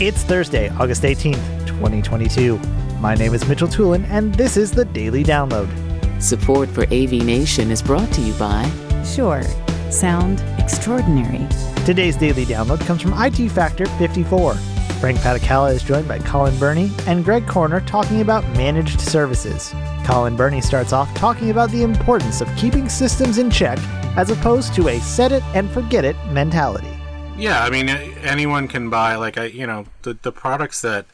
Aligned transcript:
It's 0.00 0.24
Thursday, 0.24 0.70
August 0.70 1.04
18th, 1.04 1.68
2022. 1.68 2.58
My 2.98 3.14
name 3.14 3.32
is 3.32 3.46
Mitchell 3.46 3.68
Tulin, 3.68 4.04
and 4.10 4.34
this 4.34 4.56
is 4.56 4.72
the 4.72 4.84
Daily 4.84 5.22
Download. 5.22 5.70
Support 6.20 6.68
for 6.70 6.82
AV 6.82 7.12
Nation 7.24 7.70
is 7.70 7.80
brought 7.80 8.10
to 8.14 8.20
you 8.20 8.32
by 8.32 8.68
Shure, 9.04 9.44
Sound 9.92 10.42
extraordinary. 10.58 11.46
Today's 11.86 12.16
Daily 12.16 12.44
Download 12.44 12.80
comes 12.80 13.02
from 13.02 13.14
IT 13.16 13.48
Factor 13.50 13.86
54. 13.86 14.54
Frank 14.98 15.18
Padikkala 15.18 15.72
is 15.72 15.84
joined 15.84 16.08
by 16.08 16.18
Colin 16.18 16.58
Burney 16.58 16.90
and 17.06 17.24
Greg 17.24 17.46
Corner 17.46 17.80
talking 17.80 18.20
about 18.20 18.42
managed 18.56 19.00
services. 19.00 19.72
Colin 20.04 20.34
Burney 20.34 20.60
starts 20.60 20.92
off 20.92 21.14
talking 21.14 21.50
about 21.50 21.70
the 21.70 21.84
importance 21.84 22.40
of 22.40 22.48
keeping 22.56 22.88
systems 22.88 23.38
in 23.38 23.48
check 23.48 23.78
as 24.16 24.30
opposed 24.30 24.74
to 24.74 24.88
a 24.88 24.98
set 24.98 25.30
it 25.30 25.44
and 25.54 25.70
forget 25.70 26.04
it 26.04 26.16
mentality. 26.32 26.93
Yeah, 27.36 27.64
I 27.64 27.70
mean, 27.70 27.88
anyone 27.88 28.68
can 28.68 28.90
buy 28.90 29.16
like 29.16 29.36
I, 29.36 29.46
you 29.46 29.66
know, 29.66 29.86
the 30.02 30.14
the 30.14 30.32
products 30.32 30.80
that 30.82 31.06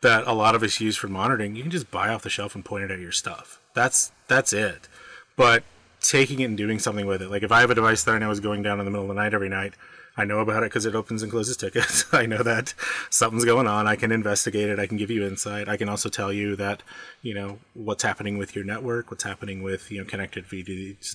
that 0.00 0.26
a 0.26 0.32
lot 0.32 0.54
of 0.54 0.62
us 0.62 0.80
use 0.80 0.96
for 0.96 1.08
monitoring. 1.08 1.54
You 1.54 1.62
can 1.62 1.70
just 1.70 1.90
buy 1.90 2.08
off 2.08 2.22
the 2.22 2.30
shelf 2.30 2.54
and 2.54 2.64
point 2.64 2.84
it 2.84 2.90
at 2.90 2.98
your 2.98 3.12
stuff. 3.12 3.60
That's 3.74 4.12
that's 4.26 4.52
it. 4.52 4.88
But 5.36 5.62
taking 6.00 6.40
it 6.40 6.44
and 6.44 6.56
doing 6.56 6.78
something 6.78 7.06
with 7.06 7.22
it, 7.22 7.30
like 7.30 7.42
if 7.42 7.52
I 7.52 7.60
have 7.60 7.70
a 7.70 7.74
device 7.74 8.04
that 8.04 8.14
I 8.14 8.18
know 8.18 8.30
is 8.30 8.40
going 8.40 8.62
down 8.62 8.78
in 8.78 8.84
the 8.84 8.90
middle 8.90 9.10
of 9.10 9.14
the 9.14 9.20
night 9.20 9.34
every 9.34 9.48
night, 9.48 9.74
I 10.16 10.24
know 10.24 10.40
about 10.40 10.62
it 10.62 10.70
because 10.70 10.86
it 10.86 10.94
opens 10.94 11.22
and 11.22 11.30
closes 11.30 11.56
tickets. 11.56 12.04
I 12.12 12.26
know 12.26 12.42
that 12.42 12.74
something's 13.10 13.44
going 13.44 13.66
on. 13.66 13.86
I 13.86 13.96
can 13.96 14.12
investigate 14.12 14.68
it. 14.68 14.78
I 14.78 14.86
can 14.86 14.96
give 14.96 15.10
you 15.10 15.24
insight. 15.24 15.68
I 15.68 15.76
can 15.76 15.88
also 15.88 16.08
tell 16.08 16.32
you 16.32 16.56
that, 16.56 16.82
you 17.22 17.32
know, 17.32 17.58
what's 17.74 18.02
happening 18.02 18.36
with 18.36 18.54
your 18.54 18.64
network, 18.64 19.10
what's 19.10 19.24
happening 19.24 19.62
with, 19.62 19.90
you 19.90 19.98
know, 19.98 20.04
connected 20.04 20.44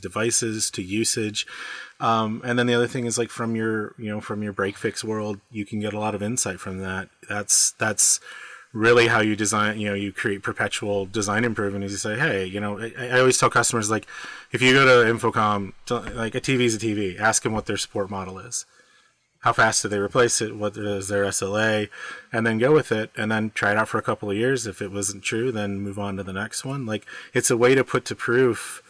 devices 0.02 0.72
to 0.72 0.82
usage. 0.82 1.46
Um, 2.00 2.42
and 2.46 2.58
then 2.58 2.68
the 2.68 2.74
other 2.74 2.88
thing 2.88 3.06
is 3.06 3.18
like 3.18 3.30
from 3.30 3.56
your, 3.56 3.94
you 3.98 4.10
know, 4.10 4.22
from 4.22 4.42
your 4.42 4.54
break 4.54 4.78
fix 4.78 5.04
world, 5.04 5.40
you 5.52 5.66
can 5.66 5.80
get 5.80 5.94
a 5.94 6.00
lot 6.00 6.16
of 6.16 6.24
insight 6.24 6.60
from 6.60 6.80
that. 6.80 7.10
That's, 7.28 7.72
that's, 7.72 8.20
really 8.76 9.08
how 9.08 9.22
you 9.22 9.36
design 9.38 9.80
you 9.80 9.88
know 9.88 9.94
you 9.94 10.12
create 10.12 10.44
perpetual 10.44 11.06
design 11.06 11.46
improvement 11.46 11.86
is 11.86 11.94
you 11.94 11.98
say 11.98 12.20
hey 12.20 12.46
you 12.46 12.60
know 12.60 12.78
I, 12.78 12.92
I, 13.00 13.20
always 13.20 13.38
tell 13.38 13.50
customers 13.50 13.90
like 13.90 14.06
if 14.52 14.62
you 14.62 14.74
go 14.74 14.84
to 14.86 15.10
InfoComm 15.12 15.72
like 16.14 16.36
a 16.36 16.42
tv 16.42 16.62
is 16.62 16.76
a 16.76 16.80
tv 16.80 17.18
ask 17.18 17.42
them 17.44 17.54
what 17.54 17.68
their 17.68 17.78
support 17.78 18.10
model 18.10 18.38
is 18.38 18.66
how 19.46 19.54
fast 19.54 19.84
do 19.84 19.90
they 19.90 20.00
replace 20.00 20.42
it? 20.42 20.56
What 20.56 20.76
is 20.76 21.08
their 21.08 21.24
SLA? 21.26 21.90
And 22.34 22.48
then 22.48 22.58
go 22.58 22.74
with 22.74 22.92
it 22.92 23.12
and 23.16 23.32
then 23.32 23.52
try 23.52 23.74
it 23.74 23.78
out 23.78 23.88
for 23.88 24.00
a 24.00 24.02
couple 24.02 24.32
of 24.32 24.36
years. 24.36 24.66
If 24.66 24.82
it 24.82 24.92
wasn't 24.92 25.24
true, 25.24 25.52
then 25.52 25.80
move 25.82 26.00
on 26.00 26.18
to 26.18 26.24
the 26.24 26.34
next 26.34 26.66
one. 26.66 26.88
Like 26.88 27.06
it's 27.32 27.52
a 27.52 27.56
way 27.56 27.76
to 27.76 27.84
put 27.84 28.06
to 28.06 28.16
proof 28.16 28.82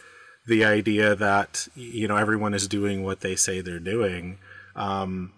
the 0.48 0.64
idea 0.64 1.14
that, 1.14 1.68
you 1.76 2.08
know, 2.08 2.16
everyone 2.16 2.54
is 2.54 2.70
doing 2.70 3.04
what 3.04 3.20
they 3.20 3.36
say 3.36 3.60
they're 3.60 3.80
doing. 3.80 4.38
Um, 4.78 5.34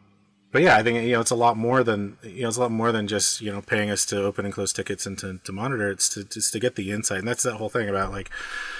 but 0.51 0.61
yeah, 0.61 0.77
I 0.77 0.83
think 0.83 1.03
you 1.03 1.13
know 1.13 1.21
it's 1.21 1.31
a 1.31 1.35
lot 1.35 1.57
more 1.57 1.83
than 1.83 2.17
you 2.23 2.43
know 2.43 2.47
it's 2.47 2.57
a 2.57 2.61
lot 2.61 2.71
more 2.71 2.91
than 2.91 3.07
just 3.07 3.41
you 3.41 3.51
know 3.51 3.61
paying 3.61 3.89
us 3.89 4.05
to 4.07 4.23
open 4.23 4.45
and 4.45 4.53
close 4.53 4.71
tickets 4.71 5.05
and 5.05 5.17
to, 5.19 5.39
to 5.43 5.51
monitor. 5.51 5.89
It's 5.89 6.09
to 6.09 6.23
just 6.23 6.53
to 6.53 6.59
get 6.59 6.75
the 6.75 6.91
insight, 6.91 7.19
and 7.19 7.27
that's 7.27 7.43
that 7.43 7.55
whole 7.55 7.69
thing 7.69 7.89
about 7.89 8.11
like, 8.11 8.29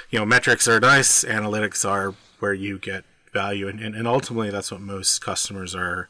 you 0.10 0.20
know, 0.20 0.26
metrics 0.26 0.68
are 0.68 0.80
nice, 0.80 1.24
analytics 1.24 1.88
are 1.88 2.16
where 2.40 2.54
you 2.54 2.80
get 2.80 3.04
value, 3.34 3.68
and, 3.68 3.80
and, 3.80 3.96
and 3.96 4.08
ultimately 4.08 4.50
that's 4.50 4.72
what 4.72 4.82
most 4.82 5.20
customers 5.20 5.76
are 5.76 6.08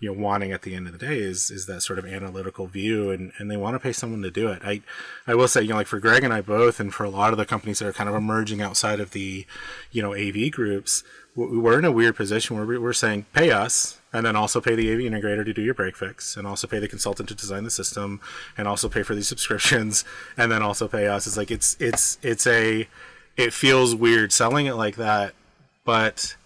you 0.00 0.12
know 0.12 0.20
wanting 0.20 0.50
at 0.50 0.62
the 0.62 0.74
end 0.74 0.86
of 0.86 0.92
the 0.92 1.06
day 1.06 1.18
is 1.18 1.50
is 1.50 1.66
that 1.66 1.82
sort 1.82 1.98
of 1.98 2.06
analytical 2.06 2.66
view 2.66 3.10
and 3.10 3.32
and 3.38 3.50
they 3.50 3.56
want 3.56 3.74
to 3.74 3.78
pay 3.78 3.92
someone 3.92 4.22
to 4.22 4.30
do 4.30 4.48
it. 4.48 4.60
I 4.64 4.80
i 5.26 5.34
will 5.34 5.48
say 5.48 5.62
you 5.62 5.68
know 5.68 5.76
like 5.76 5.86
for 5.86 6.00
greg 6.00 6.24
and 6.24 6.32
i 6.32 6.40
both 6.40 6.80
and 6.80 6.92
for 6.92 7.04
a 7.04 7.10
lot 7.10 7.32
of 7.32 7.38
the 7.38 7.46
companies 7.46 7.78
that 7.78 7.88
are 7.88 7.92
kind 7.92 8.08
of 8.08 8.14
emerging 8.14 8.60
outside 8.60 8.98
of 8.98 9.12
the 9.12 9.46
you 9.92 10.02
know 10.02 10.14
av 10.14 10.50
groups 10.50 11.04
we're 11.36 11.78
in 11.78 11.84
a 11.84 11.92
weird 11.92 12.16
position 12.16 12.56
where 12.56 12.80
we're 12.80 12.92
saying 12.92 13.24
pay 13.32 13.50
us 13.50 14.00
and 14.12 14.26
then 14.26 14.34
also 14.34 14.60
pay 14.60 14.74
the 14.74 14.92
av 14.92 14.98
integrator 14.98 15.44
to 15.44 15.52
do 15.52 15.62
your 15.62 15.74
break 15.74 15.96
fix 15.96 16.36
and 16.36 16.46
also 16.46 16.66
pay 16.66 16.78
the 16.78 16.88
consultant 16.88 17.28
to 17.28 17.34
design 17.34 17.64
the 17.64 17.70
system 17.70 18.20
and 18.58 18.66
also 18.66 18.88
pay 18.88 19.02
for 19.02 19.14
these 19.14 19.28
subscriptions 19.28 20.04
and 20.36 20.50
then 20.50 20.62
also 20.62 20.88
pay 20.88 21.06
us. 21.06 21.26
It's 21.26 21.36
like 21.36 21.50
it's 21.50 21.76
it's 21.78 22.18
it's 22.22 22.46
a 22.46 22.88
it 23.36 23.52
feels 23.52 23.94
weird 23.94 24.32
selling 24.32 24.66
it 24.66 24.74
like 24.74 24.96
that 24.96 25.34
but 25.84 26.36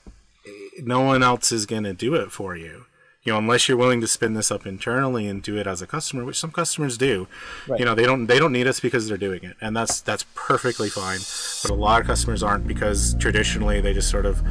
no 0.83 1.01
one 1.01 1.23
else 1.23 1.51
is 1.51 1.67
going 1.67 1.85
to 1.85 1.95
do 1.95 2.15
it 2.15 2.31
for 2.31 2.55
you 2.55 2.85
you 3.25 3.33
know 3.33 3.39
unless 3.39 3.69
you're 3.69 3.79
willing 3.79 4.01
to 4.01 4.07
spin 4.07 4.35
this 4.35 4.51
up 4.51 4.67
internally 4.67 5.27
and 5.27 5.43
do 5.43 5.57
it 5.57 5.67
as 5.67 5.81
a 5.81 5.87
customer 5.87 6.25
which 6.25 6.39
some 6.39 6.51
customers 6.51 6.99
do 6.99 7.27
right. 7.67 7.81
you 7.81 7.85
know 7.85 7.95
they 7.95 8.05
don't 8.05 8.27
they 8.27 8.39
don't 8.39 8.53
need 8.53 8.67
us 8.67 8.81
because 8.81 9.09
they're 9.09 9.17
doing 9.17 9.43
it. 9.43 9.57
And 9.61 9.77
that's 9.77 10.01
that's 10.01 10.25
perfectly 10.35 10.89
fine. 10.89 11.19
But 11.63 11.71
a 11.71 11.75
lot 11.75 12.01
of 12.01 12.07
customers 12.07 12.43
aren't 12.43 12.67
because 12.67 13.15
traditionally 13.19 13.81
they 13.81 13.93
just 13.93 14.11
sort 14.11 14.27
of 14.27 14.43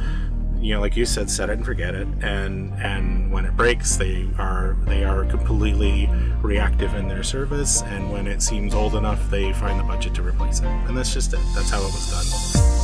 you 0.58 0.74
know 0.74 0.80
like 0.80 0.96
you 0.96 1.04
said 1.04 1.30
set 1.30 1.50
it 1.50 1.54
and 1.54 1.64
forget 1.64 1.94
it. 1.94 2.08
And 2.20 2.72
and 2.74 3.32
when 3.32 3.44
it 3.44 3.56
breaks 3.56 3.96
they 3.96 4.28
are 4.38 4.76
they 4.84 5.04
are 5.04 5.24
completely 5.26 6.08
reactive 6.42 6.94
in 6.94 7.08
their 7.08 7.22
service. 7.22 7.82
And 7.82 8.12
when 8.12 8.26
it 8.26 8.42
seems 8.42 8.74
old 8.74 8.94
enough 8.94 9.30
they 9.30 9.52
find 9.54 9.78
the 9.78 9.84
budget 9.84 10.14
to 10.14 10.22
replace 10.22 10.60
it. 10.60 10.66
And 10.66 10.96
that's 10.96 11.14
just 11.14 11.32
it. 11.32 11.40
That's 11.54 11.70
how 11.70 11.80
it 11.80 11.92
was 11.92 12.10
done 12.10 12.83